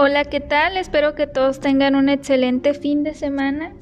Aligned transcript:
Hola, 0.00 0.24
¿qué 0.26 0.38
tal? 0.38 0.76
Espero 0.76 1.16
que 1.16 1.26
todos 1.26 1.58
tengan 1.58 1.96
un 1.96 2.08
excelente 2.08 2.72
fin 2.72 3.02
de 3.02 3.14
semana. 3.14 3.72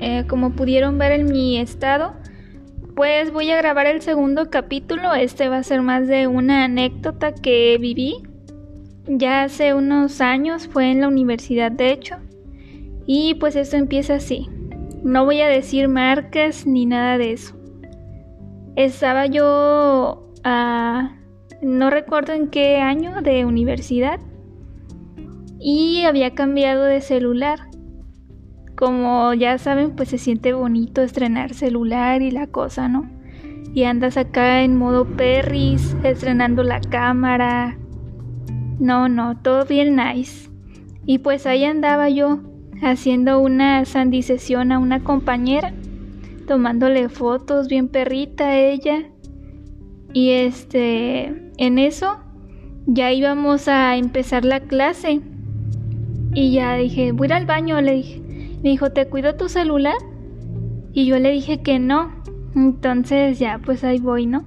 Eh, 0.00 0.26
como 0.28 0.50
pudieron 0.50 0.98
ver 0.98 1.12
en 1.12 1.24
mi 1.24 1.56
estado, 1.56 2.12
pues 2.94 3.32
voy 3.32 3.50
a 3.50 3.56
grabar 3.56 3.86
el 3.86 4.02
segundo 4.02 4.50
capítulo. 4.50 5.14
Este 5.14 5.48
va 5.48 5.56
a 5.56 5.62
ser 5.62 5.80
más 5.80 6.06
de 6.08 6.26
una 6.26 6.64
anécdota 6.64 7.32
que 7.32 7.78
viví. 7.80 8.16
Ya 9.06 9.44
hace 9.44 9.72
unos 9.72 10.20
años, 10.20 10.68
fue 10.68 10.90
en 10.90 11.00
la 11.00 11.08
universidad 11.08 11.72
de 11.72 11.92
hecho. 11.92 12.16
Y 13.06 13.36
pues 13.36 13.56
esto 13.56 13.78
empieza 13.78 14.16
así. 14.16 14.50
No 15.02 15.24
voy 15.24 15.40
a 15.40 15.48
decir 15.48 15.88
marcas 15.88 16.66
ni 16.66 16.84
nada 16.84 17.16
de 17.16 17.32
eso. 17.32 17.56
Estaba 18.76 19.24
yo 19.24 20.34
a... 20.44 21.16
no 21.62 21.88
recuerdo 21.88 22.34
en 22.34 22.48
qué 22.48 22.76
año 22.76 23.22
de 23.22 23.46
universidad 23.46 24.20
y 25.62 26.02
había 26.04 26.34
cambiado 26.34 26.84
de 26.84 27.00
celular. 27.00 27.60
Como 28.74 29.32
ya 29.32 29.58
saben, 29.58 29.94
pues 29.94 30.08
se 30.08 30.18
siente 30.18 30.52
bonito 30.52 31.02
estrenar 31.02 31.54
celular 31.54 32.20
y 32.20 32.32
la 32.32 32.48
cosa, 32.48 32.88
¿no? 32.88 33.08
Y 33.72 33.84
andas 33.84 34.16
acá 34.16 34.62
en 34.62 34.76
modo 34.76 35.06
perris, 35.06 35.96
estrenando 36.02 36.64
la 36.64 36.80
cámara. 36.80 37.78
No, 38.80 39.08
no, 39.08 39.38
todo 39.40 39.64
bien 39.64 39.94
nice. 39.94 40.50
Y 41.06 41.18
pues 41.18 41.46
ahí 41.46 41.64
andaba 41.64 42.08
yo, 42.08 42.40
haciendo 42.82 43.38
una 43.38 43.84
sandicesión 43.84 44.72
a 44.72 44.80
una 44.80 45.04
compañera, 45.04 45.72
tomándole 46.48 47.08
fotos 47.08 47.68
bien 47.68 47.88
perrita 47.88 48.56
ella. 48.58 49.04
Y 50.12 50.30
este, 50.30 51.52
en 51.56 51.78
eso 51.78 52.18
ya 52.86 53.12
íbamos 53.12 53.68
a 53.68 53.96
empezar 53.96 54.44
la 54.44 54.60
clase 54.60 55.20
y 56.34 56.52
ya 56.52 56.76
dije, 56.76 57.12
voy 57.12 57.30
al 57.30 57.46
baño, 57.46 57.80
le 57.80 57.92
dije. 57.92 58.20
Me 58.62 58.70
dijo, 58.70 58.90
¿te 58.90 59.06
cuido 59.08 59.34
tu 59.36 59.48
celular? 59.48 59.96
Y 60.92 61.06
yo 61.06 61.18
le 61.18 61.30
dije 61.30 61.62
que 61.62 61.78
no. 61.78 62.12
Entonces 62.54 63.38
ya, 63.38 63.60
pues 63.64 63.84
ahí 63.84 63.98
voy, 63.98 64.26
¿no? 64.26 64.44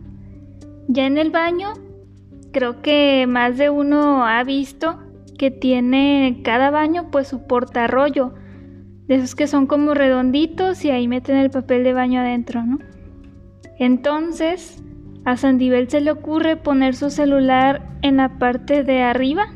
Ya 0.88 1.06
en 1.06 1.18
el 1.18 1.32
baño, 1.32 1.74
creo 2.52 2.82
que 2.82 3.26
más 3.28 3.58
de 3.58 3.70
uno 3.70 4.26
ha 4.26 4.44
visto 4.44 5.00
que 5.38 5.52
tiene 5.52 6.42
cada 6.44 6.70
baño 6.72 7.10
pues 7.12 7.28
su 7.28 7.46
portarrollo. 7.46 8.34
De 9.08 9.16
esos 9.16 9.36
que 9.36 9.46
son 9.46 9.68
como 9.68 9.94
redonditos 9.94 10.84
y 10.84 10.90
ahí 10.90 11.08
meten 11.08 11.38
el 11.38 11.52
papel 11.52 11.84
de 11.84 11.94
baño 11.94 12.22
adentro, 12.22 12.64
¿no? 12.64 12.80
Entonces, 13.78 14.82
a 15.26 15.38
Sandibel 15.38 15.90
se 15.90 16.02
le 16.02 16.10
ocurre 16.10 16.56
poner 16.56 16.96
su 16.96 17.12
celular 17.12 17.98
en 18.02 18.18
la 18.18 18.40
parte 18.40 18.84
de 18.84 19.04
arriba 19.04 19.48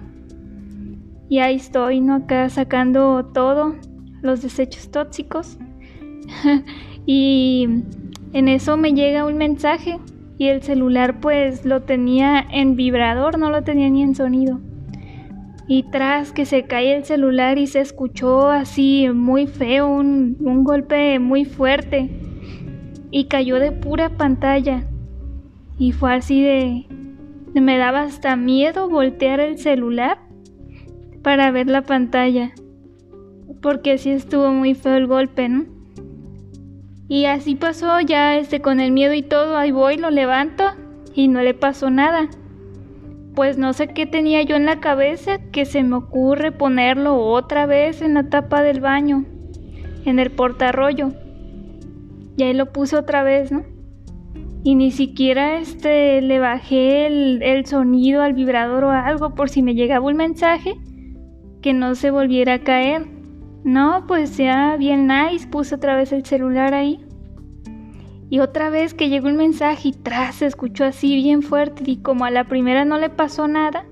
y 1.30 1.40
ahí 1.40 1.56
estoy, 1.56 2.02
¿no? 2.02 2.16
Acá 2.16 2.50
sacando 2.50 3.24
todo, 3.34 3.76
los 4.22 4.42
desechos 4.42 4.90
tóxicos. 4.90 5.60
y 7.06 7.68
en 8.34 8.48
eso 8.48 8.78
me 8.78 8.94
llega 8.94 9.26
un 9.26 9.38
mensaje 9.38 10.00
y 10.40 10.48
el 10.48 10.64
celular 10.64 11.20
pues 11.20 11.66
lo 11.66 11.84
tenía 11.84 12.44
en 12.52 12.76
vibrador, 12.76 13.38
no 13.38 13.52
lo 13.52 13.64
tenía 13.64 13.90
ni 13.90 14.02
en 14.02 14.16
sonido. 14.16 14.60
Y 15.68 15.84
tras 15.84 16.32
que 16.32 16.46
se 16.46 16.64
cae 16.64 16.96
el 16.96 17.06
celular 17.06 17.60
y 17.60 17.68
se 17.68 17.80
escuchó 17.80 18.50
así 18.50 19.08
muy 19.14 19.46
feo, 19.46 19.88
un, 19.88 20.36
un 20.40 20.64
golpe 20.64 21.20
muy 21.20 21.46
fuerte. 21.46 22.10
Y 23.12 23.26
cayó 23.26 23.60
de 23.60 23.72
pura 23.72 24.10
pantalla. 24.10 24.84
Y 25.78 25.92
fue 25.92 26.16
así 26.16 26.42
de... 26.42 26.88
Me 27.54 27.78
daba 27.78 28.02
hasta 28.02 28.36
miedo 28.36 28.90
voltear 28.90 29.40
el 29.40 29.60
celular 29.60 30.29
para 31.22 31.52
ver 31.52 31.67
la 31.67 31.81
pantalla. 31.81 32.52
Porque 33.61 33.98
sí 33.98 34.11
estuvo 34.11 34.52
muy 34.52 34.76
feo 34.76 34.95
el 34.95 35.08
golpe, 35.08 35.49
¿no? 35.49 35.66
Y 37.08 37.26
así 37.26 37.55
pasó, 37.55 37.99
ya 38.02 38.38
este 38.38 38.61
con 38.61 38.80
el 38.80 38.92
miedo 38.92 39.14
y 39.16 39.23
todo, 39.23 39.58
ahí 39.58 39.71
voy, 39.71 39.98
lo 39.98 40.11
levanto 40.11 40.64
y 41.16 41.27
no 41.27 41.42
le 41.42 41.55
pasó 41.55 41.89
nada. 41.89 42.30
Pues 43.33 43.58
no 43.58 43.73
sé 43.73 43.88
qué 43.88 44.05
tenía 44.05 44.44
yo 44.44 44.55
en 44.55 44.66
la 44.66 44.80
cabeza 44.80 45.39
que 45.52 45.66
se 45.66 45.82
me 45.82 45.95
ocurre 45.95 46.52
ponerlo 46.52 47.17
otra 47.17 47.65
vez 47.65 48.02
en 48.04 48.14
la 48.14 48.30
tapa 48.30 48.61
del 48.61 48.80
baño, 48.80 49.26
en 50.05 50.20
el 50.20 50.30
portarrollo. 50.30 51.11
Y 52.38 52.44
ahí 52.44 52.54
lo 52.54 52.71
puse 52.71 52.95
otra 52.95 53.23
vez, 53.23 53.52
¿no? 53.52 53.64
Y 54.64 54.76
ni 54.76 54.92
siquiera 54.92 55.58
este 55.58 56.21
le 56.21 56.38
bajé 56.38 57.08
el, 57.08 57.42
el 57.42 57.65
sonido 57.65 58.21
al 58.21 58.33
vibrador 58.33 58.83
o 58.83 58.92
algo 58.92 59.33
por 59.33 59.49
si 59.49 59.64
me 59.64 59.73
llegaba 59.73 60.05
un 60.05 60.17
mensaje 60.17 60.76
que 61.61 61.73
no 61.73 61.95
se 61.95 62.11
volviera 62.11 62.55
a 62.55 62.59
caer. 62.59 63.08
No, 63.64 64.05
pues 64.08 64.37
ya 64.37 64.77
bien 64.77 65.08
nice, 65.08 65.47
puse 65.47 65.75
otra 65.75 65.95
vez 65.95 66.11
el 66.11 66.25
celular 66.25 66.73
ahí. 66.73 67.05
Y 68.30 68.39
otra 68.39 68.70
vez 68.70 68.93
que 68.93 69.09
llegó 69.09 69.27
un 69.27 69.37
mensaje 69.37 69.89
y 69.89 69.92
tras 69.92 70.36
se 70.36 70.45
escuchó 70.45 70.86
así 70.86 71.15
bien 71.15 71.42
fuerte 71.42 71.83
y 71.86 71.97
como 71.97 72.25
a 72.25 72.31
la 72.31 72.43
primera 72.43 72.86
no 72.86 72.97
le 72.99 73.09
pasó 73.09 73.47
nada, 73.47 73.86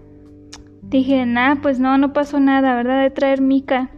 dije, 0.83 1.25
nah, 1.25 1.55
pues 1.55 1.79
no, 1.79 1.97
no 1.97 2.13
pasó 2.13 2.39
nada, 2.39 2.75
¿verdad? 2.75 3.01
De 3.01 3.09
traer 3.09 3.41
mica. 3.41 3.89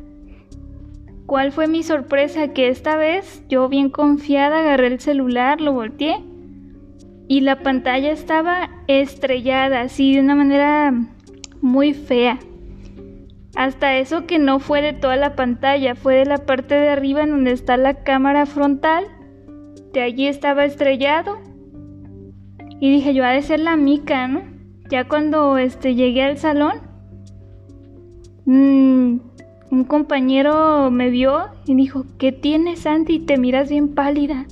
¿Cuál 1.25 1.51
fue 1.51 1.67
mi 1.67 1.83
sorpresa? 1.83 2.53
Que 2.53 2.69
esta 2.69 2.95
vez 2.95 3.43
yo 3.49 3.69
bien 3.69 3.89
confiada 3.89 4.61
agarré 4.61 4.87
el 4.87 4.99
celular, 4.99 5.61
lo 5.61 5.73
volteé 5.73 6.23
y 7.27 7.41
la 7.41 7.59
pantalla 7.59 8.11
estaba 8.11 8.69
estrellada, 8.87 9.81
así 9.81 10.15
de 10.15 10.21
una 10.21 10.33
manera 10.33 10.91
muy 11.61 11.93
fea. 11.93 12.39
Hasta 13.55 13.97
eso 13.97 14.25
que 14.25 14.39
no 14.39 14.59
fue 14.59 14.81
de 14.81 14.93
toda 14.93 15.15
la 15.15 15.35
pantalla, 15.35 15.95
fue 15.95 16.15
de 16.15 16.25
la 16.25 16.37
parte 16.39 16.75
de 16.75 16.89
arriba 16.89 17.23
en 17.23 17.31
donde 17.31 17.51
está 17.51 17.77
la 17.77 18.03
cámara 18.03 18.45
frontal. 18.45 19.05
De 19.93 20.01
allí 20.01 20.27
estaba 20.27 20.65
estrellado. 20.65 21.39
Y 22.79 22.91
dije, 22.91 23.13
yo 23.13 23.25
ha 23.25 23.31
de 23.31 23.41
ser 23.41 23.59
la 23.59 23.75
mica, 23.75 24.27
¿no? 24.27 24.41
Ya 24.89 25.07
cuando 25.07 25.57
este, 25.57 25.95
llegué 25.95 26.23
al 26.23 26.37
salón, 26.37 26.81
mm, 28.45 29.19
un 29.71 29.83
compañero 29.83 30.89
me 30.89 31.09
vio 31.09 31.47
y 31.65 31.75
dijo, 31.75 32.05
¿qué 32.17 32.31
tienes, 32.31 32.79
Santi? 32.79 33.19
Te 33.19 33.37
miras 33.37 33.69
bien 33.69 33.93
pálida. 33.93 34.45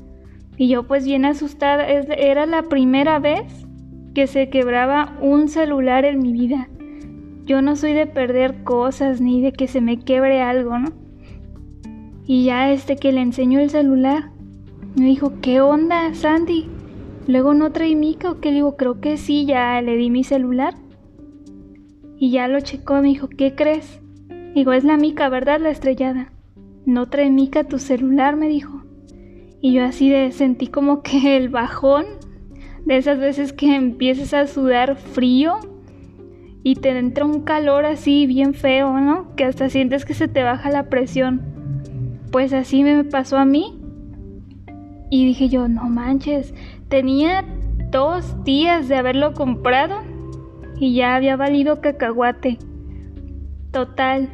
Y 0.58 0.68
yo 0.70 0.84
pues 0.88 1.06
bien 1.06 1.26
asustada, 1.26 1.88
era 1.88 2.46
la 2.46 2.64
primera 2.64 3.20
vez 3.20 3.66
que 4.14 4.28
se 4.28 4.50
quebraba 4.50 5.18
un 5.22 5.48
celular 5.48 6.04
en 6.06 6.20
mi 6.20 6.34
vida. 6.34 6.68
Yo 7.48 7.62
no 7.62 7.78
soy 7.78 7.94
de 7.94 8.08
perder 8.08 8.66
cosas 8.66 9.22
ni 9.22 9.42
de 9.42 9.54
que 9.54 9.68
se 9.68 9.80
me 9.80 10.02
quebre 10.02 10.42
algo, 10.42 10.78
¿no? 10.78 10.92
Y 12.26 12.44
ya 12.44 12.74
este 12.74 12.98
que 12.98 13.14
le 13.14 13.22
enseñó 13.22 13.62
el 13.62 13.70
celular, 13.70 14.32
me 14.98 15.06
dijo, 15.06 15.36
¿qué 15.42 15.62
onda, 15.62 16.14
Sandy? 16.14 16.68
Luego 17.26 17.54
no 17.54 17.72
trae 17.72 17.96
mica 17.96 18.30
o 18.30 18.42
qué 18.42 18.52
digo, 18.52 18.76
creo 18.76 19.00
que 19.00 19.16
sí, 19.16 19.46
ya 19.46 19.82
le 19.82 19.96
di 19.96 20.10
mi 20.10 20.26
celular. 20.26 20.74
Y 22.18 22.32
ya 22.32 22.50
lo 22.50 22.60
checó, 22.60 22.96
me 22.96 23.08
dijo, 23.08 23.30
¿qué 23.30 23.56
crees? 23.56 24.02
Digo, 24.54 24.74
es 24.74 24.84
la 24.84 24.98
mica, 24.98 25.30
¿verdad? 25.30 25.62
La 25.62 25.70
estrellada. 25.70 26.34
No 26.86 27.08
trae 27.08 27.30
mica 27.30 27.64
tu 27.64 27.80
celular, 27.80 28.36
me 28.36 28.50
dijo. 28.50 28.84
Y 29.62 29.72
yo 29.72 29.86
así 29.86 30.10
de 30.10 30.34
sentí 30.34 30.68
como 30.68 31.02
que 31.02 31.38
el 31.38 31.48
bajón 31.48 32.04
de 32.84 32.98
esas 32.98 33.20
veces 33.20 33.54
que 33.54 33.74
empiezas 33.74 34.34
a 34.34 34.48
sudar 34.48 34.98
frío 34.98 35.60
y 36.68 36.76
te 36.76 36.90
entra 36.90 37.24
un 37.24 37.44
calor 37.44 37.86
así 37.86 38.28
bien 38.28 38.54
feo, 38.54 39.00
¿no? 39.00 39.34
Que 39.38 39.46
hasta 39.46 39.70
sientes 39.70 40.04
que 40.04 40.14
se 40.14 40.28
te 40.28 40.44
baja 40.44 40.70
la 40.70 40.90
presión. 40.90 41.42
Pues 42.30 42.52
así 42.52 42.84
me 42.84 43.06
pasó 43.06 43.38
a 43.38 43.46
mí. 43.46 43.80
Y 45.10 45.26
dije 45.26 45.48
yo, 45.48 45.70
no 45.70 45.86
manches, 45.86 46.54
tenía 46.90 47.46
dos 47.90 48.44
días 48.44 48.90
de 48.90 48.98
haberlo 48.98 49.34
comprado 49.34 50.02
y 50.78 50.94
ya 50.94 51.16
había 51.16 51.38
valido 51.38 51.80
cacahuate. 51.80 52.58
Total, 53.72 54.28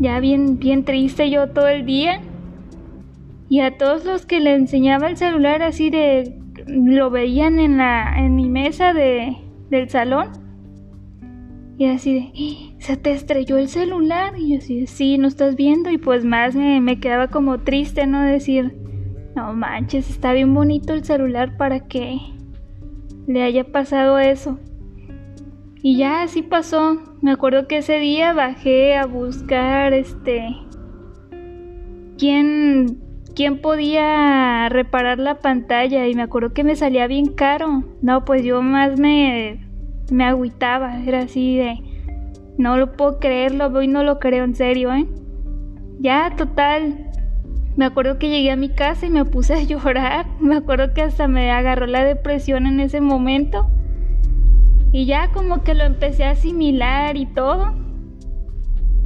ya 0.00 0.18
bien, 0.18 0.58
bien 0.58 0.84
triste 0.84 1.30
yo 1.30 1.50
todo 1.50 1.68
el 1.68 1.86
día. 1.86 2.20
Y 3.48 3.60
a 3.60 3.78
todos 3.78 4.04
los 4.04 4.26
que 4.26 4.40
le 4.40 4.56
enseñaba 4.56 5.06
el 5.06 5.16
celular 5.16 5.62
así 5.62 5.88
de, 5.88 6.36
lo 6.66 7.10
veían 7.10 7.60
en 7.60 7.76
la, 7.76 8.12
en 8.16 8.34
mi 8.34 8.48
mesa 8.48 8.92
de, 8.92 9.36
del 9.70 9.88
salón 9.88 10.39
y 11.80 11.86
así 11.86 12.12
de, 12.12 12.20
¡Ah! 12.20 12.74
se 12.78 12.98
te 12.98 13.10
estrelló 13.10 13.56
el 13.56 13.70
celular. 13.70 14.34
Y 14.36 14.52
yo 14.52 14.58
así 14.58 14.80
de, 14.80 14.86
sí, 14.86 15.16
no 15.16 15.26
estás 15.26 15.56
viendo. 15.56 15.88
Y 15.90 15.96
pues 15.96 16.26
más 16.26 16.54
me, 16.54 17.00
quedaba 17.00 17.28
como 17.28 17.60
triste, 17.60 18.06
¿no? 18.06 18.20
Decir, 18.20 18.76
no 19.34 19.54
manches, 19.54 20.10
está 20.10 20.34
bien 20.34 20.52
bonito 20.52 20.92
el 20.92 21.04
celular 21.04 21.56
para 21.56 21.88
que 21.88 22.18
le 23.26 23.42
haya 23.42 23.64
pasado 23.64 24.18
eso. 24.18 24.58
Y 25.82 25.96
ya 25.96 26.22
así 26.22 26.42
pasó. 26.42 27.00
Me 27.22 27.30
acuerdo 27.30 27.66
que 27.66 27.78
ese 27.78 27.98
día 27.98 28.34
bajé 28.34 28.98
a 28.98 29.06
buscar 29.06 29.94
este 29.94 30.54
quién 32.18 33.00
quién 33.34 33.62
podía 33.62 34.68
reparar 34.68 35.18
la 35.18 35.38
pantalla 35.38 36.06
y 36.06 36.14
me 36.14 36.20
acuerdo 36.20 36.52
que 36.52 36.62
me 36.62 36.76
salía 36.76 37.06
bien 37.06 37.32
caro. 37.32 37.84
No, 38.02 38.26
pues 38.26 38.42
yo 38.44 38.60
más 38.60 39.00
me 39.00 39.69
me 40.10 40.24
agüitaba, 40.24 41.02
era 41.04 41.20
así 41.20 41.56
de, 41.56 41.78
No 42.58 42.76
lo 42.76 42.92
puedo 42.92 43.18
creer, 43.18 43.54
lo 43.54 43.70
veo 43.70 43.82
y 43.82 43.88
no 43.88 44.02
lo 44.02 44.18
creo 44.18 44.44
en 44.44 44.54
serio, 44.54 44.92
¿eh? 44.92 45.06
Ya, 46.00 46.34
total. 46.36 47.10
Me 47.76 47.84
acuerdo 47.84 48.18
que 48.18 48.28
llegué 48.28 48.50
a 48.50 48.56
mi 48.56 48.70
casa 48.70 49.06
y 49.06 49.10
me 49.10 49.24
puse 49.24 49.54
a 49.54 49.62
llorar. 49.62 50.26
Me 50.40 50.56
acuerdo 50.56 50.92
que 50.94 51.02
hasta 51.02 51.28
me 51.28 51.50
agarró 51.50 51.86
la 51.86 52.04
depresión 52.04 52.66
en 52.66 52.80
ese 52.80 53.00
momento. 53.00 53.70
Y 54.92 55.06
ya 55.06 55.30
como 55.32 55.62
que 55.62 55.74
lo 55.74 55.84
empecé 55.84 56.24
a 56.24 56.30
asimilar 56.30 57.16
y 57.16 57.26
todo. 57.26 57.74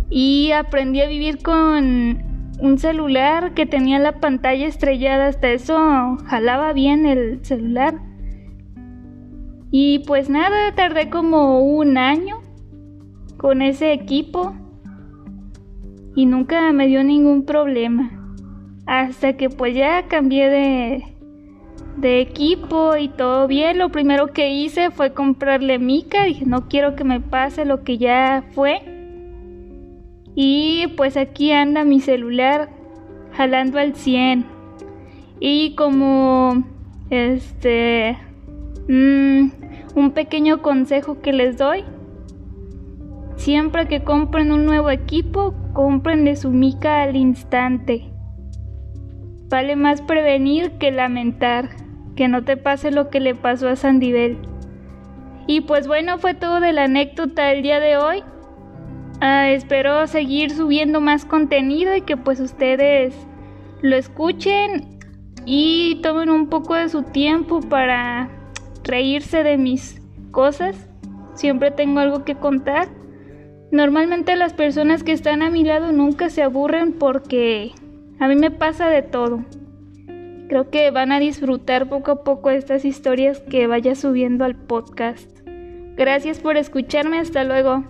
Y 0.09 0.53
aprendí 0.53 1.01
a 1.01 1.09
vivir 1.09 1.43
con 1.43 2.23
un 2.61 2.79
celular 2.79 3.53
que 3.55 3.67
tenía 3.67 3.99
la 3.99 4.21
pantalla 4.21 4.67
estrellada, 4.67 5.27
hasta 5.27 5.51
eso 5.51 6.17
jalaba 6.27 6.73
bien 6.73 7.07
el 7.07 7.45
celular. 7.45 8.01
Y 9.77 9.99
pues 10.07 10.31
nada, 10.31 10.73
tardé 10.77 11.11
como 11.11 11.59
un 11.59 11.99
año 11.99 12.37
con 13.37 13.61
ese 13.61 13.93
equipo 13.93 14.55
y 16.15 16.27
nunca 16.27 16.73
me 16.73 16.87
dio 16.87 17.03
ningún 17.03 17.45
problema. 17.45 18.09
Hasta 18.87 19.33
que 19.33 19.51
pues 19.51 19.75
ya 19.75 20.07
cambié 20.07 20.49
de, 20.49 21.05
de 21.97 22.21
equipo 22.21 22.97
y 22.97 23.09
todo 23.09 23.49
bien. 23.49 23.79
Lo 23.79 23.89
primero 23.89 24.29
que 24.29 24.55
hice 24.55 24.93
fue 24.93 25.13
comprarle 25.13 25.81
mica. 25.81 26.23
Dije, 26.23 26.47
no 26.47 26.69
quiero 26.69 26.95
que 26.95 27.03
me 27.03 27.19
pase 27.19 27.65
lo 27.65 27.83
que 27.83 27.99
ya 27.99 28.45
fue. 28.53 28.81
Y 30.37 30.87
pues 30.97 31.17
aquí 31.17 31.51
anda 31.51 31.83
mi 31.83 31.99
celular 31.99 32.71
jalando 33.33 33.81
al 33.81 33.97
100. 33.97 34.47
Y 35.41 35.75
como 35.75 36.63
este 37.11 38.17
mm, 38.89 39.64
un 39.95 40.13
pequeño 40.13 40.63
consejo 40.63 41.21
que 41.21 41.33
les 41.33 41.57
doy. 41.57 41.85
Siempre 43.37 43.89
que 43.89 44.03
compren 44.03 44.53
un 44.53 44.65
nuevo 44.65 44.91
equipo, 44.91 45.55
compren 45.73 46.25
de 46.25 46.37
su 46.37 46.51
mica 46.51 47.03
al 47.03 47.17
instante. 47.17 48.11
Vale 49.49 49.77
más 49.77 50.03
prevenir 50.03 50.73
que 50.73 50.91
lamentar, 50.91 51.71
que 52.17 52.29
no 52.29 52.45
te 52.45 52.57
pase 52.57 52.91
lo 52.91 53.11
que 53.11 53.21
le 53.21 53.35
pasó 53.35 53.69
a 53.69 53.77
Sandivel. 53.77 54.39
Y 55.47 55.63
pues 55.63 55.87
bueno, 55.87 56.19
fue 56.19 56.35
todo 56.35 56.61
de 56.61 56.73
la 56.73 56.85
anécdota 56.85 57.47
del 57.47 57.63
día 57.63 57.81
de 57.81 57.97
hoy. 57.97 58.23
Ah, 59.21 59.51
espero 59.51 60.07
seguir 60.07 60.51
subiendo 60.51 61.01
más 61.01 61.25
contenido 61.25 61.95
y 61.95 62.01
que 62.01 62.17
pues 62.17 62.41
ustedes 62.41 63.15
lo 63.81 63.97
escuchen 63.97 64.99
y 65.45 66.01
tomen 66.03 66.31
un 66.31 66.49
poco 66.49 66.75
de 66.75 66.89
su 66.89 67.03
tiempo 67.03 67.61
para 67.61 68.31
reírse 68.85 69.43
de 69.43 69.59
mis 69.59 70.01
cosas. 70.31 70.89
Siempre 71.35 71.71
tengo 71.71 72.01
algo 72.01 72.25
que 72.25 72.37
contar. 72.37 72.89
Normalmente 73.73 74.37
las 74.37 74.53
personas 74.53 75.03
que 75.03 75.13
están 75.13 75.43
a 75.43 75.51
mi 75.51 75.65
lado 75.65 75.93
nunca 75.93 76.31
se 76.31 76.43
aburren 76.43 76.93
porque 76.93 77.73
a 78.21 78.29
mí 78.29 78.37
me 78.37 78.51
pasa 78.51 78.89
de 78.89 79.03
todo. 79.03 79.45
Creo 80.49 80.71
que 80.71 80.91
van 80.91 81.11
a 81.11 81.19
disfrutar 81.19 81.89
poco 81.89 82.13
a 82.13 82.23
poco 82.23 82.51
estas 82.51 82.85
historias 82.85 83.41
que 83.41 83.67
vaya 83.67 83.95
subiendo 83.95 84.45
al 84.45 84.55
podcast. 84.55 85.31
Gracias 85.97 86.41
por 86.41 86.57
escucharme, 86.57 87.19
hasta 87.19 87.45
luego. 87.45 87.85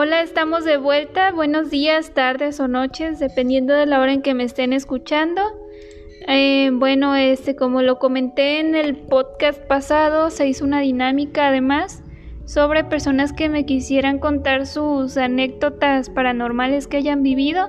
Hola, 0.00 0.22
estamos 0.22 0.64
de 0.64 0.76
vuelta. 0.76 1.32
Buenos 1.32 1.70
días, 1.70 2.14
tardes 2.14 2.60
o 2.60 2.68
noches, 2.68 3.18
dependiendo 3.18 3.74
de 3.74 3.84
la 3.84 3.98
hora 3.98 4.12
en 4.12 4.22
que 4.22 4.32
me 4.32 4.44
estén 4.44 4.72
escuchando. 4.72 5.42
Eh, 6.28 6.70
bueno, 6.72 7.16
este, 7.16 7.56
como 7.56 7.82
lo 7.82 7.98
comenté 7.98 8.60
en 8.60 8.76
el 8.76 8.96
podcast 8.96 9.60
pasado, 9.60 10.30
se 10.30 10.46
hizo 10.46 10.64
una 10.64 10.78
dinámica 10.82 11.48
además 11.48 12.04
sobre 12.44 12.84
personas 12.84 13.32
que 13.32 13.48
me 13.48 13.66
quisieran 13.66 14.20
contar 14.20 14.68
sus 14.68 15.16
anécdotas 15.16 16.10
paranormales 16.10 16.86
que 16.86 16.98
hayan 16.98 17.24
vivido. 17.24 17.68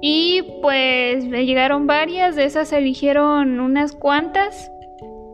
Y 0.00 0.44
pues 0.62 1.26
me 1.26 1.44
llegaron 1.44 1.86
varias, 1.86 2.34
de 2.34 2.46
esas 2.46 2.72
eligieron 2.72 3.60
unas 3.60 3.92
cuantas. 3.92 4.70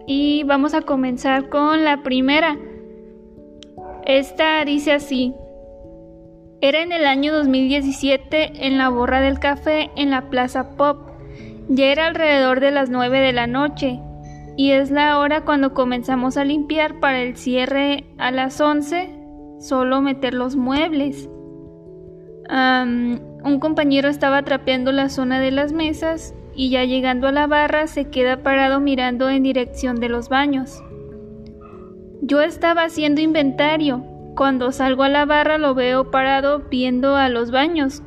Y 0.09 0.43
vamos 0.43 0.75
a 0.75 0.83
comenzar 0.83 1.49
con 1.49 1.85
la 1.85 2.03
primera. 2.03 2.59
Esta 4.05 4.65
dice 4.65 4.91
así. 4.91 5.33
Era 6.61 6.83
en 6.83 6.91
el 6.91 7.07
año 7.07 7.33
2017 7.33 8.67
en 8.67 8.79
la 8.79 8.89
borra 8.89 9.21
del 9.21 9.39
café 9.39 9.93
en 9.95 10.11
la 10.11 10.29
Plaza 10.29 10.77
Pop. 10.77 11.09
Ya 11.69 11.87
era 11.87 12.09
alrededor 12.09 12.59
de 12.59 12.73
las 12.73 12.91
9 12.91 13.21
de 13.21 13.33
la 13.33 13.47
noche 13.47 14.01
y 14.57 14.73
es 14.73 14.91
la 14.91 15.21
hora 15.21 15.45
cuando 15.45 15.73
comenzamos 15.73 16.37
a 16.37 16.45
limpiar 16.45 16.99
para 16.99 17.21
el 17.23 17.37
cierre 17.37 18.07
a 18.19 18.33
las 18.33 18.61
11, 18.61 19.09
solo 19.61 20.03
meter 20.03 20.35
los 20.35 20.57
muebles. 20.57 21.29
un 22.51 23.59
compañero 23.61 24.09
estaba 24.09 24.43
trapeando 24.43 24.91
la 24.91 25.11
zona 25.11 25.39
de 25.39 25.53
las 25.53 25.73
mesas 25.73 26.35
y 26.57 26.71
ya 26.71 26.83
llegando 26.85 27.29
a 27.29 27.33
la 27.33 27.47
barra 27.47 27.87
se 27.87 28.11
queda 28.11 28.43
parado 28.43 28.81
mirando 28.81 29.31
en 29.31 29.45
dirección 29.45 30.01
de 30.01 30.09
los 30.09 30.29
baños. 30.29 30.83
Yo 32.21 32.41
estaba 32.41 32.83
haciendo 32.83 33.21
inventario 33.21 34.18
cuando 34.39 34.71
salgo 34.71 35.03
a 35.03 35.09
la 35.09 35.25
barra 35.25 35.59
lo 35.59 35.75
veo 35.75 36.13
parado 36.13 36.61
viendo 36.71 37.17
a 37.17 37.29
los 37.29 37.51
baños. 37.51 38.05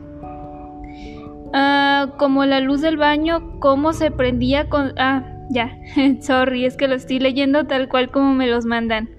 Ah, 1.53 2.13
como 2.17 2.45
la 2.45 2.61
luz 2.61 2.79
del 2.79 2.95
baño, 2.95 3.59
cómo 3.59 3.91
se 3.91 4.11
prendía 4.11 4.69
con... 4.69 4.93
Ah, 4.97 5.25
ya, 5.49 5.77
sorry, 6.21 6.63
es 6.63 6.77
que 6.77 6.87
lo 6.87 6.95
estoy 6.95 7.19
leyendo 7.19 7.67
tal 7.67 7.89
cual 7.89 8.11
como 8.11 8.33
me 8.33 8.47
los 8.47 8.63
mandan. 8.63 9.09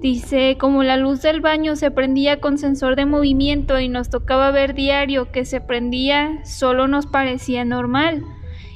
Dice, 0.00 0.56
como 0.60 0.84
la 0.84 0.96
luz 0.96 1.22
del 1.22 1.40
baño 1.40 1.74
se 1.74 1.90
prendía 1.90 2.40
con 2.40 2.56
sensor 2.56 2.94
de 2.94 3.04
movimiento 3.04 3.80
y 3.80 3.88
nos 3.88 4.08
tocaba 4.08 4.52
ver 4.52 4.74
diario 4.74 5.32
que 5.32 5.44
se 5.44 5.60
prendía, 5.60 6.38
solo 6.44 6.86
nos 6.86 7.06
parecía 7.06 7.64
normal 7.64 8.22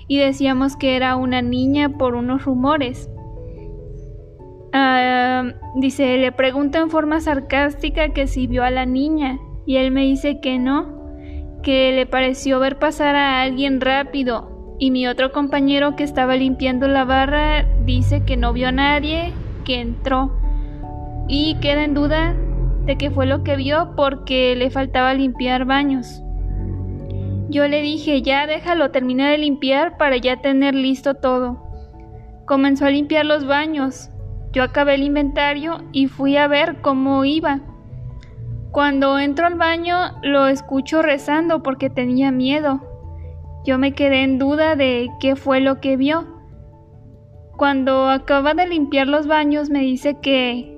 y 0.09 0.19
decíamos 0.19 0.75
que 0.75 0.97
era 0.97 1.15
una 1.15 1.43
niña 1.43 1.91
por 1.91 2.17
unos 2.17 2.45
rumores. 2.45 3.09
Ah, 4.79 5.55
dice, 5.75 6.19
le 6.19 6.33
pregunto 6.33 6.77
en 6.77 6.91
forma 6.91 7.21
sarcástica 7.21 8.11
que 8.11 8.27
si 8.27 8.47
vio 8.47 8.63
a 8.63 8.71
la 8.71 8.85
niña 8.85 9.39
y 9.65 9.77
él 9.77 9.91
me 9.91 10.03
dice 10.03 10.39
que 10.39 10.59
no, 10.59 11.09
que 11.63 11.93
le 11.93 12.05
pareció 12.05 12.61
ver 12.61 12.79
pasar 12.79 13.17
a 13.17 13.41
alguien 13.41 13.81
rápido 13.81 14.77
y 14.79 14.91
mi 14.91 15.09
otro 15.09 15.33
compañero 15.33 15.97
que 15.97 16.05
estaba 16.05 16.37
limpiando 16.37 16.89
la 16.89 17.07
barra 17.07 17.65
dice 17.87 18.23
que 18.27 18.37
no 18.37 18.53
vio 18.53 18.69
a 18.69 18.73
nadie, 18.73 19.33
que 19.65 19.81
entró 19.81 20.37
y 21.27 21.55
queda 21.63 21.85
en 21.85 21.95
duda 21.95 22.37
de 22.85 22.99
qué 22.99 23.11
fue 23.11 23.25
lo 23.25 23.45
que 23.45 23.57
vio 23.57 23.95
porque 23.97 24.55
le 24.57 24.69
faltaba 24.69 25.15
limpiar 25.15 25.65
baños. 25.65 26.23
Yo 27.49 27.67
le 27.67 27.81
dije, 27.81 28.21
ya 28.21 28.47
déjalo, 28.47 28.91
terminé 28.91 29.31
de 29.31 29.39
limpiar 29.39 29.97
para 29.97 30.19
ya 30.19 30.43
tener 30.43 30.75
listo 30.75 31.15
todo. 31.15 31.63
Comenzó 32.45 32.85
a 32.85 32.91
limpiar 32.91 33.25
los 33.25 33.47
baños, 33.47 34.11
yo 34.57 34.63
acabé 34.63 34.95
el 34.95 35.03
inventario 35.03 35.85
y 35.93 36.07
fui 36.07 36.39
a 36.39 36.49
ver 36.49 36.81
cómo 36.81 37.27
iba. 37.27 37.61
Cuando 38.73 39.19
entro 39.19 39.47
al 39.47 39.57
baño 39.57 39.99
lo 40.23 40.47
escucho 40.47 41.03
rezando 41.03 41.63
porque 41.63 41.91
tenía 41.91 42.33
miedo. 42.33 42.81
Yo 43.67 43.77
me 43.77 43.93
quedé 43.93 44.23
en 44.23 44.39
duda 44.39 44.75
de 44.75 45.11
qué 45.21 45.37
fue 45.37 45.61
lo 45.61 45.83
que 45.83 45.99
vio. 45.99 46.25
Cuando 47.59 48.09
acaba 48.09 48.55
de 48.55 48.67
limpiar 48.67 49.09
los 49.09 49.27
baños 49.27 49.69
me 49.69 49.81
dice 49.81 50.21
que 50.23 50.75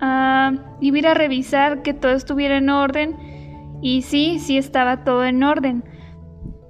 ah, 0.00 0.54
iba 0.80 0.96
a 0.96 0.98
ir 0.98 1.06
a 1.06 1.14
revisar 1.14 1.82
que 1.82 1.94
todo 1.94 2.10
estuviera 2.10 2.56
en 2.56 2.70
orden 2.70 3.16
y 3.82 4.02
sí, 4.02 4.40
sí 4.40 4.58
estaba 4.58 5.04
todo 5.04 5.24
en 5.24 5.44
orden. 5.44 5.84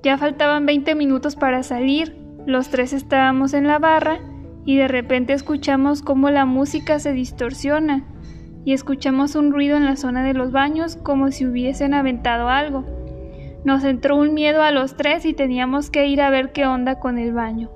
Ya 0.03 0.19
faltaban 0.19 0.67
20 0.67 0.97
minutos 0.97 1.35
para 1.35 1.63
salir. 1.63 2.15
Los 2.45 2.69
tres 2.69 2.93
estábamos 2.93 3.55
en 3.55 3.67
la 3.67 3.79
barra 3.79 4.21
y 4.65 4.77
de 4.77 4.89
repente 4.89 5.33
escuchamos 5.33 6.03
cómo 6.03 6.31
la 6.31 6.47
música 6.47 6.99
se 6.99 7.13
distorsiona 7.13 8.05
y 8.65 8.73
escuchamos 8.73 9.35
un 9.35 9.53
ruido 9.53 9.77
en 9.77 9.85
la 9.85 9.97
zona 9.97 10.25
de 10.25 10.35
los 10.35 10.51
baños 10.53 10.97
como 10.97 11.31
si 11.31 11.47
hubiesen 11.47 11.93
aventado 11.93 12.49
algo. 12.49 12.85
Nos 13.65 13.85
entró 13.85 14.17
un 14.17 14.35
miedo 14.35 14.63
a 14.63 14.71
los 14.71 14.97
tres 14.97 15.25
y 15.27 15.35
teníamos 15.35 15.91
que 15.91 16.07
ir 16.07 16.21
a 16.21 16.31
ver 16.31 16.53
qué 16.53 16.67
onda 16.67 16.99
con 16.99 17.19
el 17.19 17.33
baño. 17.33 17.71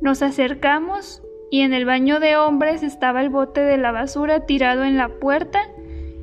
Nos 0.00 0.22
acercamos 0.22 1.22
y 1.50 1.60
en 1.60 1.74
el 1.74 1.84
baño 1.84 2.18
de 2.18 2.36
hombres 2.36 2.82
estaba 2.82 3.20
el 3.20 3.28
bote 3.28 3.60
de 3.60 3.78
la 3.78 3.92
basura 3.92 4.46
tirado 4.46 4.84
en 4.84 4.96
la 4.96 5.08
puerta 5.08 5.60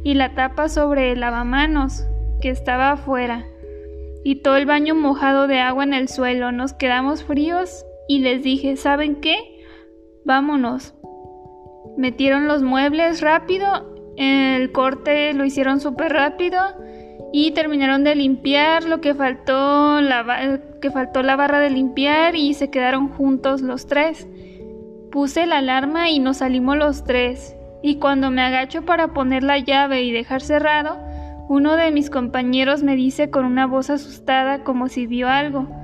y 0.04 0.16
la 0.16 0.34
tapa 0.36 0.68
sobre 0.70 1.12
el 1.12 1.22
lavamanos 1.22 2.06
que 2.42 2.50
estaba 2.50 2.92
afuera 2.92 3.46
y 4.24 4.42
todo 4.42 4.58
el 4.58 4.66
baño 4.66 4.96
mojado 4.96 5.48
de 5.48 5.60
agua 5.60 5.84
en 5.84 5.94
el 5.94 6.10
suelo. 6.10 6.52
Nos 6.52 6.74
quedamos 6.74 7.24
fríos 7.24 7.86
y 8.10 8.20
les 8.20 8.42
dije, 8.42 8.76
¿saben 8.76 9.22
qué? 9.22 9.38
Vámonos. 10.26 10.96
Metieron 11.96 12.48
los 12.48 12.64
muebles 12.64 13.22
rápido, 13.22 13.68
el 14.18 14.72
corte 14.72 15.32
lo 15.34 15.46
hicieron 15.46 15.80
súper 15.80 16.12
rápido 16.12 16.58
y 17.32 17.52
terminaron 17.52 18.04
de 18.04 18.16
limpiar 18.16 18.84
lo 18.84 19.00
que 19.00 19.14
faltó 19.14 20.02
la, 20.02 20.60
que 20.82 20.90
faltó 20.90 21.22
la 21.22 21.36
barra 21.36 21.60
de 21.60 21.70
limpiar 21.70 22.36
y 22.36 22.56
se 22.56 22.72
quedaron 22.72 23.10
juntos 23.10 23.62
los 23.62 23.86
tres. 23.86 24.28
Puse 25.12 25.46
la 25.46 25.60
alarma 25.60 26.10
y 26.10 26.18
nos 26.18 26.38
salimos 26.38 26.78
los 26.78 27.04
tres. 27.04 27.56
Y 27.84 27.98
cuando 27.98 28.32
me 28.32 28.42
agacho 28.42 28.86
para 28.86 29.14
poner 29.14 29.44
la 29.44 29.60
llave 29.60 30.02
y 30.02 30.12
dejar 30.12 30.42
cerrado, 30.42 30.98
uno 31.48 31.76
de 31.76 31.92
mis 31.92 32.10
compañeros 32.10 32.82
me 32.82 32.96
dice 32.96 33.30
con 33.30 33.46
una 33.46 33.68
voz 33.68 33.92
asustada 33.92 34.64
como 34.64 34.88
si 34.88 35.06
vio 35.06 35.30
algo. 35.30 35.79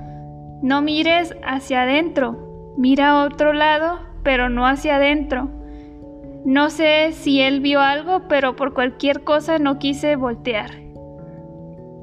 No 0.62 0.82
mires 0.82 1.34
hacia 1.44 1.82
adentro, 1.82 2.74
mira 2.76 3.10
a 3.10 3.24
otro 3.24 3.52
lado, 3.52 4.00
pero 4.22 4.48
no 4.48 4.66
hacia 4.66 4.96
adentro. 4.96 5.50
No 6.44 6.70
sé 6.70 7.12
si 7.12 7.40
él 7.40 7.60
vio 7.60 7.80
algo, 7.80 8.28
pero 8.28 8.56
por 8.56 8.72
cualquier 8.72 9.24
cosa 9.24 9.58
no 9.58 9.78
quise 9.78 10.16
voltear. 10.16 10.86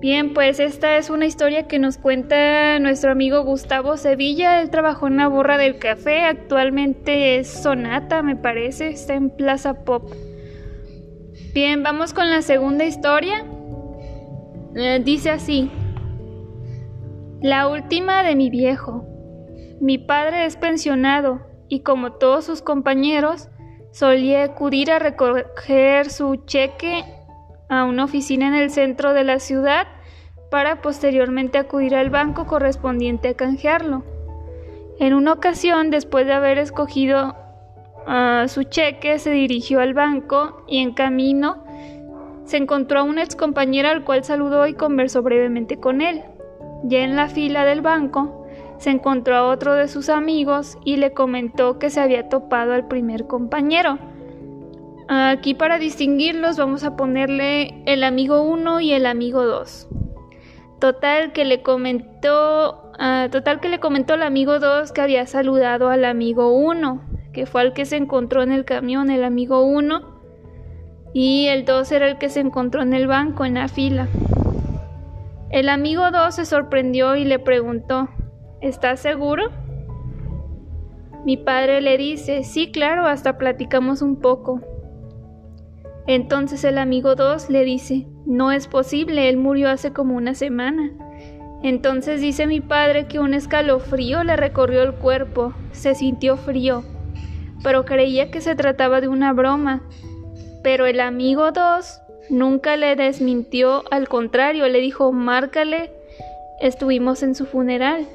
Bien, 0.04 0.34
pues 0.34 0.60
esta 0.60 0.98
es 0.98 1.10
una 1.10 1.26
historia 1.26 1.66
que 1.66 1.80
nos 1.80 1.98
cuenta 1.98 2.78
nuestro 2.80 3.12
amigo 3.12 3.46
Gustavo 3.46 3.96
Sevilla. 3.96 4.60
Él 4.60 4.70
trabajó 4.70 5.08
en 5.08 5.16
la 5.16 5.30
borra 5.30 5.58
del 5.58 5.80
café, 5.80 6.26
actualmente 6.26 7.38
es 7.38 7.48
Sonata, 7.48 8.22
me 8.22 8.36
parece, 8.36 8.90
está 8.90 9.14
en 9.14 9.30
Plaza 9.30 9.86
Pop. 9.86 10.12
Bien, 11.54 11.84
vamos 11.84 12.14
con 12.14 12.30
la 12.30 12.42
segunda 12.42 12.84
historia. 12.84 13.46
Eh, 14.76 15.02
dice 15.06 15.30
así. 15.30 15.72
La 17.44 17.68
última 17.68 18.24
de 18.24 18.38
mi 18.38 18.50
viejo. 18.50 19.06
Mi 19.82 19.98
padre 19.98 20.46
es 20.46 20.56
pensionado 20.56 21.42
y 21.68 21.82
como 21.82 22.14
todos 22.14 22.46
sus 22.46 22.62
compañeros, 22.62 23.50
solía 23.92 24.46
acudir 24.46 24.90
a 24.90 24.98
recoger 24.98 26.10
su 26.10 26.38
cheque 26.46 27.04
a 27.68 27.84
una 27.84 28.06
oficina 28.06 28.48
en 28.48 28.54
el 28.54 28.70
centro 28.70 29.14
de 29.14 29.26
la 29.26 29.40
ciudad 29.40 29.88
para 30.52 30.82
posteriormente 30.82 31.58
acudir 31.58 31.96
al 31.96 32.10
banco 32.10 32.46
correspondiente 32.48 33.28
a 33.28 33.34
canjearlo. 33.34 34.06
En 34.98 35.14
una 35.14 35.34
ocasión, 35.34 35.90
después 35.90 36.26
de 36.26 36.32
haber 36.32 36.58
escogido 36.58 37.36
ah, 38.08 38.46
su 38.48 38.64
cheque, 38.64 39.20
se 39.20 39.32
dirigió 39.32 39.82
al 39.82 39.94
banco 39.94 40.64
y 40.66 40.78
en 40.78 40.94
camino 40.94 41.66
se 42.46 42.56
encontró 42.56 43.02
a 43.02 43.04
un 43.04 43.20
ex 43.20 43.36
compañero 43.36 43.90
al 43.90 44.06
cual 44.06 44.24
saludó 44.24 44.66
y 44.66 44.76
conversó 44.76 45.22
brevemente 45.24 45.78
con 45.78 46.00
él. 46.00 46.24
Ya 46.84 47.00
en 47.00 47.16
la 47.16 47.28
fila 47.30 47.66
del 47.66 47.82
banco, 47.82 48.46
se 48.78 48.90
encontró 48.90 49.36
a 49.36 49.48
otro 49.48 49.74
de 49.74 49.88
sus 49.88 50.10
amigos 50.10 50.78
y 50.84 50.98
le 50.98 51.14
comentó 51.14 51.80
que 51.80 51.90
se 51.90 52.02
había 52.02 52.30
topado 52.30 52.74
al 52.74 52.88
primer 52.88 53.28
compañero 53.28 53.98
Aquí 55.08 55.54
para 55.54 55.80
distinguirlos 55.80 56.58
vamos 56.58 56.84
a 56.84 56.96
ponerle 56.96 57.84
el 57.86 58.04
amigo 58.04 58.42
1 58.42 58.80
y 58.82 58.94
el 58.94 59.06
amigo 59.06 59.44
2. 59.46 59.90
Total 60.80 61.34
que 61.34 61.46
le 61.46 61.62
comentó, 61.62 62.92
ah, 63.00 63.28
total 63.32 63.60
que 63.60 63.70
le 63.70 63.80
comentó 63.80 64.14
el 64.14 64.24
amigo 64.24 64.60
2 64.60 64.92
que 64.92 65.02
había 65.02 65.26
saludado 65.28 65.90
al 65.90 66.06
amigo 66.06 66.54
1, 66.54 67.02
que 67.34 67.46
fue 67.46 67.64
el 67.64 67.74
que 67.74 67.86
se 67.86 67.98
encontró 67.98 68.44
en 68.44 68.52
el 68.52 68.66
camión, 68.66 69.10
el 69.10 69.24
amigo 69.24 69.64
1, 69.64 70.02
y 71.14 71.48
el 71.48 71.66
2 71.66 71.92
era 71.92 72.08
el 72.08 72.18
que 72.18 72.30
se 72.30 72.40
encontró 72.40 72.82
en 72.82 72.94
el 72.94 73.08
banco, 73.08 73.46
en 73.46 73.56
la 73.56 73.68
fila. 73.68 74.08
El 75.54 75.70
amigo 75.70 76.10
2 76.10 76.34
se 76.34 76.46
sorprendió 76.46 77.16
y 77.16 77.26
le 77.26 77.38
preguntó, 77.38 78.10
¿estás 78.60 79.00
seguro? 79.00 79.52
Mi 81.26 81.38
padre 81.38 81.80
le 81.80 81.96
dice, 81.96 82.44
sí, 82.44 82.72
claro, 82.72 83.06
hasta 83.06 83.38
platicamos 83.38 84.02
un 84.02 84.20
poco. 84.20 84.62
Entonces 86.08 86.64
el 86.64 86.80
amigo 86.80 87.14
2 87.14 87.52
le 87.52 87.66
dice, 87.66 88.08
no 88.26 88.52
es 88.52 88.68
posible, 88.68 89.30
él 89.30 89.38
murió 89.38 89.70
hace 89.70 89.94
como 89.94 90.16
una 90.16 90.34
semana. 90.34 90.90
Entonces 91.62 92.20
dice 92.20 92.48
mi 92.48 92.60
padre 92.60 93.06
que 93.08 93.20
un 93.20 93.36
escalofrío 93.36 94.24
le 94.24 94.36
recorrió 94.36 94.82
el 94.82 94.96
cuerpo, 94.96 95.54
se 95.72 95.94
sintió 95.94 96.36
frío, 96.36 96.84
pero 97.62 97.86
creía 97.86 98.32
que 98.32 98.42
se 98.42 98.56
trataba 98.56 99.02
de 99.02 99.08
una 99.08 99.34
broma. 99.34 99.84
Pero 100.64 100.88
el 100.88 101.00
amigo 101.00 101.52
2 101.52 102.03
nunca 102.30 102.78
le 102.78 102.96
desmintió, 102.96 103.84
al 103.92 104.08
contrario, 104.08 104.68
le 104.68 104.80
dijo, 104.80 105.12
márcale, 105.12 105.92
estuvimos 106.62 107.24
en 107.24 107.36
su 107.36 107.46
funeral. 107.46 108.08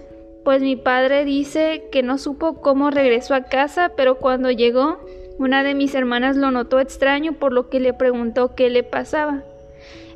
Pues 0.45 0.63
mi 0.63 0.77
padre 0.77 1.25
dice 1.25 1.85
que 1.93 2.03
no 2.03 2.19
supo 2.19 2.61
cómo 2.61 2.91
regresó 2.91 3.35
a 3.35 3.45
casa, 3.45 3.93
pero 3.97 4.17
cuando 4.17 4.51
llegó 4.51 4.99
una 5.39 5.63
de 5.63 5.75
mis 5.75 5.95
hermanas 5.95 6.37
lo 6.37 6.51
notó 6.51 6.81
extraño 6.81 7.35
por 7.35 7.53
lo 7.53 7.69
que 7.69 7.81
le 7.81 7.93
preguntó 7.93 8.55
qué 8.55 8.71
le 8.71 8.83
pasaba. 8.83 9.43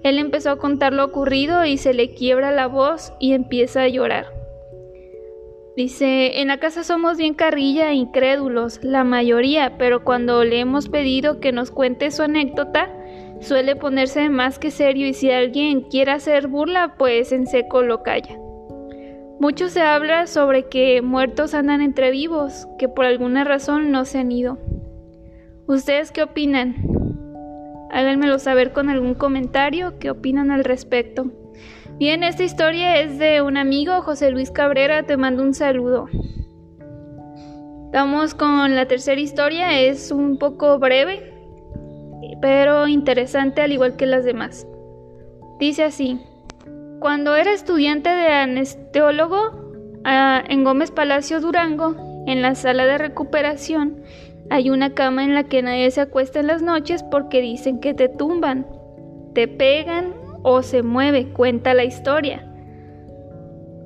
Él 0.02 0.18
empezó 0.18 0.50
a 0.50 0.58
contar 0.58 0.92
lo 0.92 1.04
ocurrido 1.04 1.64
y 1.64 1.76
se 1.76 1.94
le 1.94 2.14
quiebra 2.14 2.50
la 2.50 2.66
voz 2.66 3.12
y 3.20 3.34
empieza 3.34 3.82
a 3.82 3.88
llorar. 3.88 4.26
Dice, 5.76 6.40
en 6.40 6.48
la 6.48 6.58
casa 6.58 6.84
somos 6.84 7.16
bien 7.16 7.34
carrilla 7.34 7.90
e 7.90 7.94
incrédulos, 7.94 8.80
la 8.82 9.04
mayoría, 9.04 9.78
pero 9.78 10.04
cuando 10.04 10.44
le 10.44 10.60
hemos 10.60 10.88
pedido 10.88 11.40
que 11.40 11.52
nos 11.52 11.70
cuente 11.70 12.10
su 12.10 12.22
anécdota, 12.22 12.90
suele 13.42 13.76
ponerse 13.76 14.30
más 14.30 14.58
que 14.58 14.70
serio 14.70 15.06
y 15.06 15.14
si 15.14 15.30
alguien 15.30 15.82
quiere 15.82 16.12
hacer 16.12 16.46
burla, 16.46 16.94
pues 16.96 17.32
en 17.32 17.46
seco 17.46 17.82
lo 17.82 18.02
calla. 18.02 18.38
Mucho 19.40 19.68
se 19.68 19.82
habla 19.82 20.26
sobre 20.28 20.68
que 20.68 21.02
muertos 21.02 21.52
andan 21.52 21.80
entre 21.80 22.12
vivos, 22.12 22.68
que 22.78 22.88
por 22.88 23.04
alguna 23.04 23.42
razón 23.42 23.90
no 23.90 24.04
se 24.04 24.18
han 24.18 24.30
ido. 24.30 24.58
¿Ustedes 25.66 26.12
qué 26.12 26.22
opinan? 26.22 26.76
Háganmelo 27.90 28.38
saber 28.38 28.72
con 28.72 28.88
algún 28.88 29.14
comentario 29.14 29.98
qué 29.98 30.10
opinan 30.10 30.50
al 30.50 30.64
respecto. 30.64 31.32
Bien, 31.98 32.22
esta 32.22 32.44
historia 32.44 33.00
es 33.00 33.18
de 33.18 33.42
un 33.42 33.56
amigo, 33.56 34.00
José 34.02 34.30
Luis 34.30 34.50
Cabrera, 34.50 35.02
te 35.02 35.16
mando 35.16 35.42
un 35.42 35.54
saludo. 35.54 36.08
Vamos 37.92 38.34
con 38.34 38.74
la 38.74 38.86
tercera 38.86 39.20
historia, 39.20 39.80
es 39.80 40.10
un 40.10 40.38
poco 40.38 40.78
breve, 40.78 41.31
pero 42.42 42.88
interesante 42.88 43.62
al 43.62 43.72
igual 43.72 43.96
que 43.96 44.04
las 44.04 44.24
demás. 44.24 44.66
Dice 45.58 45.84
así, 45.84 46.20
cuando 46.98 47.36
era 47.36 47.52
estudiante 47.52 48.10
de 48.10 48.28
anesteólogo 48.28 50.00
ah, 50.04 50.42
en 50.48 50.64
Gómez 50.64 50.90
Palacio 50.90 51.40
Durango, 51.40 51.94
en 52.26 52.42
la 52.42 52.54
sala 52.54 52.84
de 52.84 52.98
recuperación, 52.98 54.02
hay 54.50 54.70
una 54.70 54.92
cama 54.92 55.24
en 55.24 55.34
la 55.34 55.44
que 55.44 55.62
nadie 55.62 55.90
se 55.90 56.00
acuesta 56.00 56.40
en 56.40 56.48
las 56.48 56.62
noches 56.62 57.02
porque 57.04 57.40
dicen 57.40 57.80
que 57.80 57.94
te 57.94 58.08
tumban, 58.08 58.66
te 59.34 59.48
pegan 59.48 60.12
o 60.42 60.62
se 60.62 60.82
mueve, 60.82 61.28
cuenta 61.32 61.74
la 61.74 61.84
historia. 61.84 62.48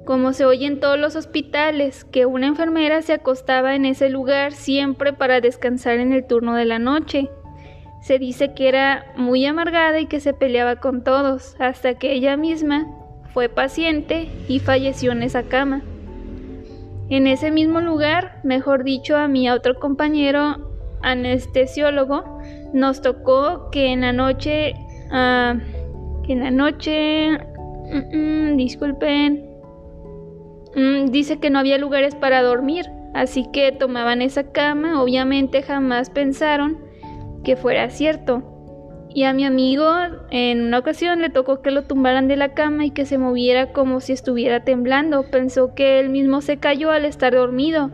Como 0.06 0.32
se 0.32 0.46
oye 0.46 0.66
en 0.66 0.80
todos 0.80 0.98
los 0.98 1.14
hospitales, 1.14 2.04
que 2.04 2.24
una 2.24 2.46
enfermera 2.46 3.02
se 3.02 3.12
acostaba 3.12 3.74
en 3.74 3.84
ese 3.84 4.08
lugar 4.08 4.52
siempre 4.52 5.12
para 5.12 5.40
descansar 5.40 5.98
en 5.98 6.12
el 6.12 6.26
turno 6.26 6.54
de 6.54 6.64
la 6.64 6.78
noche. 6.78 7.28
Se 8.00 8.18
dice 8.18 8.54
que 8.54 8.68
era 8.68 9.06
muy 9.16 9.44
amargada 9.46 9.98
y 10.00 10.06
que 10.06 10.20
se 10.20 10.32
peleaba 10.32 10.76
con 10.76 11.02
todos, 11.02 11.56
hasta 11.58 11.94
que 11.94 12.12
ella 12.12 12.36
misma 12.36 12.86
fue 13.32 13.48
paciente 13.48 14.28
y 14.48 14.60
falleció 14.60 15.12
en 15.12 15.22
esa 15.22 15.42
cama. 15.42 15.82
En 17.08 17.26
ese 17.26 17.50
mismo 17.50 17.80
lugar, 17.80 18.40
mejor 18.42 18.82
dicho, 18.82 19.16
a 19.16 19.28
mi 19.28 19.48
otro 19.50 19.78
compañero 19.78 20.70
anestesiólogo 21.02 22.40
nos 22.72 23.00
tocó 23.00 23.70
que 23.70 23.92
en 23.92 24.00
la 24.00 24.12
noche, 24.12 24.74
ah, 25.10 25.54
que 26.24 26.32
en 26.32 26.40
la 26.40 26.50
noche, 26.50 27.30
mm, 27.30 28.52
mm, 28.52 28.56
disculpen, 28.56 29.46
mm, 30.74 31.06
dice 31.10 31.38
que 31.38 31.50
no 31.50 31.58
había 31.58 31.78
lugares 31.78 32.14
para 32.14 32.42
dormir, 32.42 32.86
así 33.14 33.46
que 33.52 33.70
tomaban 33.70 34.20
esa 34.20 34.50
cama, 34.50 35.02
obviamente 35.02 35.62
jamás 35.62 36.10
pensaron 36.10 36.85
que 37.46 37.54
fuera 37.54 37.88
cierto. 37.90 38.42
Y 39.14 39.22
a 39.22 39.32
mi 39.32 39.44
amigo 39.44 39.88
en 40.30 40.62
una 40.62 40.80
ocasión 40.80 41.22
le 41.22 41.30
tocó 41.30 41.62
que 41.62 41.70
lo 41.70 41.84
tumbaran 41.84 42.26
de 42.26 42.34
la 42.34 42.54
cama 42.54 42.84
y 42.84 42.90
que 42.90 43.06
se 43.06 43.18
moviera 43.18 43.72
como 43.72 44.00
si 44.00 44.12
estuviera 44.12 44.64
temblando. 44.64 45.30
Pensó 45.30 45.72
que 45.72 46.00
él 46.00 46.08
mismo 46.08 46.40
se 46.40 46.56
cayó 46.56 46.90
al 46.90 47.04
estar 47.04 47.32
dormido, 47.32 47.92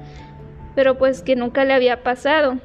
pero 0.75 0.97
pues 0.97 1.21
que 1.21 1.37
nunca 1.37 1.67
le 1.67 1.75
había 1.75 2.03
pasado. 2.03 2.61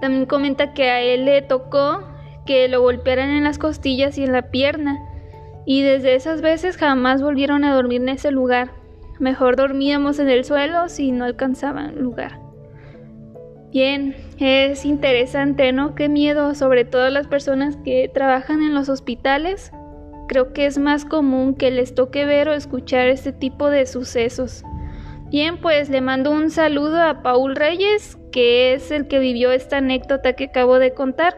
También 0.00 0.26
comenta 0.26 0.74
que 0.74 0.90
a 0.90 1.00
él 1.00 1.26
le 1.26 1.42
tocó 1.42 2.02
que 2.44 2.66
lo 2.66 2.82
golpearan 2.82 3.30
en 3.30 3.44
las 3.44 3.58
costillas 3.58 4.18
y 4.18 4.24
en 4.24 4.32
la 4.32 4.50
pierna. 4.50 4.98
Y 5.64 5.82
desde 5.82 6.16
esas 6.16 6.42
veces 6.42 6.76
jamás 6.76 7.22
volvieron 7.22 7.62
a 7.62 7.72
dormir 7.72 8.02
en 8.02 8.08
ese 8.08 8.32
lugar. 8.32 8.72
Mejor 9.20 9.54
dormíamos 9.54 10.18
en 10.18 10.28
el 10.28 10.44
suelo 10.44 10.88
si 10.88 11.12
no 11.12 11.24
alcanzaban 11.24 11.94
lugar. 12.02 12.41
Bien, 13.72 14.14
es 14.38 14.84
interesante, 14.84 15.72
¿no? 15.72 15.94
Qué 15.94 16.10
miedo, 16.10 16.54
sobre 16.54 16.84
todo 16.84 17.08
las 17.08 17.26
personas 17.26 17.78
que 17.78 18.10
trabajan 18.12 18.60
en 18.60 18.74
los 18.74 18.90
hospitales. 18.90 19.72
Creo 20.28 20.52
que 20.52 20.66
es 20.66 20.76
más 20.76 21.06
común 21.06 21.54
que 21.54 21.70
les 21.70 21.94
toque 21.94 22.26
ver 22.26 22.50
o 22.50 22.52
escuchar 22.52 23.08
este 23.08 23.32
tipo 23.32 23.70
de 23.70 23.86
sucesos. 23.86 24.62
Bien, 25.30 25.56
pues 25.56 25.88
le 25.88 26.02
mando 26.02 26.32
un 26.32 26.50
saludo 26.50 27.00
a 27.00 27.22
Paul 27.22 27.56
Reyes, 27.56 28.18
que 28.30 28.74
es 28.74 28.90
el 28.90 29.08
que 29.08 29.18
vivió 29.18 29.50
esta 29.52 29.78
anécdota 29.78 30.34
que 30.34 30.44
acabo 30.44 30.78
de 30.78 30.92
contar. 30.92 31.34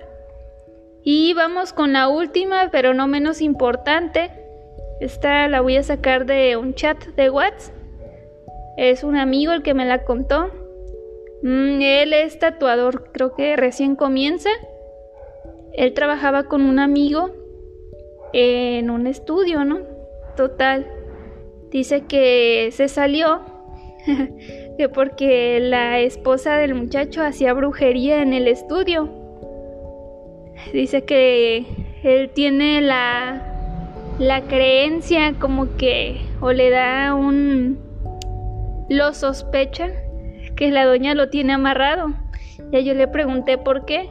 Y 1.04 1.34
vamos 1.34 1.72
con 1.72 1.92
la 1.92 2.08
última, 2.08 2.68
pero 2.72 2.94
no 2.94 3.06
menos 3.06 3.42
importante. 3.42 4.32
Esta 5.00 5.46
la 5.46 5.60
voy 5.60 5.76
a 5.76 5.84
sacar 5.84 6.26
de 6.26 6.56
un 6.56 6.74
chat 6.74 6.98
de 7.14 7.30
WhatsApp. 7.30 7.76
Es 8.76 9.04
un 9.04 9.16
amigo 9.16 9.52
el 9.52 9.62
que 9.62 9.74
me 9.74 9.84
la 9.84 10.02
contó. 10.02 10.63
Mm, 11.44 11.82
él 11.82 12.14
es 12.14 12.38
tatuador, 12.38 13.10
creo 13.12 13.34
que 13.34 13.54
recién 13.54 13.96
comienza. 13.96 14.48
Él 15.74 15.92
trabajaba 15.92 16.44
con 16.44 16.62
un 16.62 16.78
amigo 16.78 17.32
en 18.32 18.88
un 18.88 19.06
estudio, 19.06 19.62
¿no? 19.62 19.80
Total. 20.38 20.86
Dice 21.70 22.06
que 22.06 22.70
se 22.72 22.88
salió 22.88 23.42
que 24.78 24.88
porque 24.88 25.60
la 25.60 26.00
esposa 26.00 26.56
del 26.56 26.74
muchacho 26.74 27.22
hacía 27.22 27.52
brujería 27.52 28.22
en 28.22 28.32
el 28.32 28.48
estudio. 28.48 29.10
Dice 30.72 31.04
que 31.04 31.66
él 32.02 32.30
tiene 32.30 32.80
la, 32.80 34.16
la 34.18 34.40
creencia 34.44 35.34
como 35.38 35.76
que 35.76 36.22
o 36.40 36.52
le 36.52 36.70
da 36.70 37.14
un... 37.14 37.80
lo 38.88 39.12
sospecha 39.12 39.90
que 40.56 40.70
la 40.70 40.84
doña 40.84 41.14
lo 41.14 41.28
tiene 41.28 41.52
amarrado. 41.52 42.14
Ya 42.70 42.80
yo 42.80 42.94
le 42.94 43.08
pregunté 43.08 43.58
por 43.58 43.84
qué. 43.84 44.08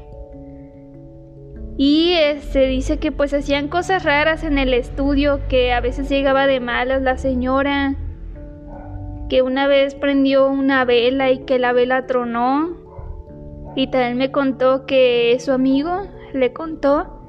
Y 1.78 2.14
se 2.14 2.30
este, 2.32 2.68
dice 2.68 3.00
que 3.00 3.12
pues 3.12 3.34
hacían 3.34 3.68
cosas 3.68 4.04
raras 4.04 4.44
en 4.44 4.58
el 4.58 4.74
estudio, 4.74 5.40
que 5.50 5.74
a 5.74 5.82
veces 5.82 6.08
llegaba 6.10 6.46
de 6.46 6.60
malas 6.60 7.02
la 7.02 7.18
señora, 7.18 7.96
que 9.28 9.42
una 9.42 9.68
vez 9.68 9.96
prendió 9.96 10.48
una 10.50 10.86
vela 10.86 11.32
y 11.32 11.40
que 11.40 11.58
la 11.58 11.74
vela 11.74 12.06
tronó. 12.06 12.78
Y 13.76 13.88
también 13.88 14.18
me 14.18 14.32
contó 14.32 14.86
que 14.86 15.36
su 15.40 15.52
amigo 15.52 16.04
le 16.34 16.54
contó 16.54 17.22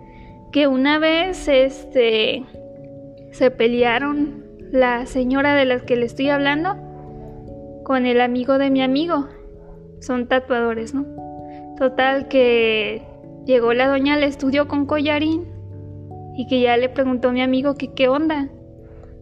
que 0.53 0.67
una 0.67 0.99
vez 0.99 1.49
este 1.49 2.45
se 3.33 3.51
pelearon 3.51 4.45
la 4.71 5.07
señora 5.07 5.55
de 5.55 5.65
la 5.65 5.81
que 5.81 5.97
le 5.97 6.05
estoy 6.05 6.29
hablando 6.29 6.77
con 7.85 8.07
el 8.07 8.21
amigo 8.21 8.59
de 8.59 8.71
mi 8.71 8.83
amigo. 8.83 9.29
Son 10.01 10.27
tatuadores, 10.27 10.95
¿no? 10.95 11.07
Total 11.79 12.29
que 12.29 13.03
llegó 13.47 13.73
la 13.75 13.87
doña 13.87 14.15
al 14.15 14.23
estudio 14.23 14.67
con 14.67 14.87
collarín 14.87 15.47
y 16.37 16.47
que 16.47 16.61
ya 16.61 16.77
le 16.77 16.89
preguntó 16.89 17.29
a 17.29 17.33
mi 17.33 17.43
amigo 17.43 17.75
que 17.75 17.93
qué 17.93 18.09
onda. 18.09 18.49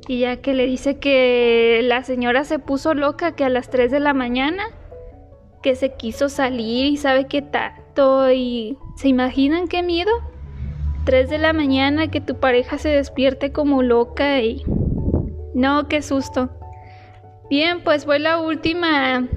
Y 0.08 0.20
ya 0.20 0.38
que 0.38 0.54
le 0.54 0.66
dice 0.66 0.98
que 0.98 1.80
la 1.84 2.02
señora 2.02 2.44
se 2.44 2.58
puso 2.58 2.94
loca, 2.94 3.36
que 3.36 3.44
a 3.44 3.48
las 3.48 3.70
3 3.70 3.90
de 3.90 4.00
la 4.00 4.14
mañana, 4.14 4.64
que 5.62 5.76
se 5.76 5.94
quiso 5.94 6.28
salir 6.28 6.86
y 6.86 6.96
sabe 6.96 7.26
qué 7.26 7.42
tanto. 7.42 8.32
Y 8.32 8.78
se 8.96 9.08
imaginan 9.08 9.68
qué 9.68 9.82
miedo. 9.82 10.10
3 11.04 11.30
de 11.30 11.38
la 11.38 11.52
mañana 11.52 12.08
que 12.08 12.20
tu 12.20 12.40
pareja 12.40 12.78
se 12.78 12.88
despierte 12.88 13.52
como 13.52 13.82
loca 13.82 14.40
y... 14.40 14.64
No, 15.54 15.86
qué 15.88 16.02
susto. 16.02 16.50
Bien, 17.52 17.82
pues 17.84 18.06
fue 18.06 18.18
la 18.18 18.40
última 18.40 19.28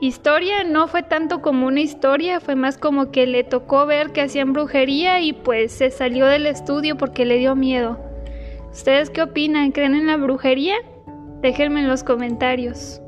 historia. 0.00 0.62
No 0.62 0.86
fue 0.86 1.02
tanto 1.02 1.42
como 1.42 1.66
una 1.66 1.80
historia, 1.80 2.38
fue 2.38 2.54
más 2.54 2.78
como 2.78 3.10
que 3.10 3.26
le 3.26 3.42
tocó 3.42 3.84
ver 3.84 4.12
que 4.12 4.20
hacían 4.20 4.52
brujería 4.52 5.20
y 5.22 5.32
pues 5.32 5.72
se 5.72 5.90
salió 5.90 6.26
del 6.26 6.46
estudio 6.46 6.96
porque 6.96 7.24
le 7.24 7.38
dio 7.38 7.56
miedo. 7.56 7.98
¿Ustedes 8.70 9.10
qué 9.10 9.22
opinan? 9.22 9.72
¿Creen 9.72 9.96
en 9.96 10.06
la 10.06 10.16
brujería? 10.16 10.76
Déjenme 11.42 11.80
en 11.80 11.88
los 11.88 12.04
comentarios. 12.04 13.02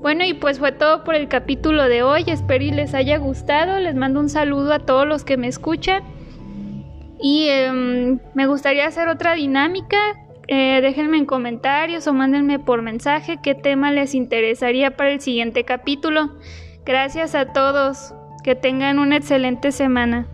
Bueno, 0.00 0.24
y 0.24 0.34
pues 0.34 0.58
fue 0.58 0.72
todo 0.72 1.04
por 1.04 1.14
el 1.14 1.28
capítulo 1.28 1.84
de 1.84 2.02
hoy. 2.02 2.24
Espero 2.26 2.64
y 2.64 2.72
les 2.72 2.92
haya 2.92 3.18
gustado. 3.18 3.78
Les 3.78 3.94
mando 3.94 4.18
un 4.18 4.28
saludo 4.28 4.72
a 4.72 4.80
todos 4.80 5.06
los 5.06 5.22
que 5.22 5.36
me 5.36 5.46
escuchan. 5.46 6.02
Y 7.20 7.46
em, 7.50 8.18
me 8.34 8.48
gustaría 8.48 8.88
hacer 8.88 9.06
otra 9.06 9.34
dinámica. 9.34 10.25
Eh, 10.48 10.80
déjenme 10.80 11.18
en 11.18 11.26
comentarios 11.26 12.06
o 12.06 12.12
mándenme 12.12 12.58
por 12.58 12.82
mensaje 12.82 13.38
qué 13.42 13.54
tema 13.54 13.90
les 13.90 14.14
interesaría 14.14 14.96
para 14.96 15.10
el 15.12 15.20
siguiente 15.20 15.64
capítulo. 15.64 16.30
Gracias 16.84 17.34
a 17.34 17.52
todos. 17.52 18.14
Que 18.44 18.54
tengan 18.54 19.00
una 19.00 19.16
excelente 19.16 19.72
semana. 19.72 20.28